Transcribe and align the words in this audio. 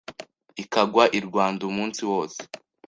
Ikagwa 0.63 1.03
i 1.17 1.19
Rwanda 1.27 1.61
umunsi 1.69 2.01
wose 2.11 2.39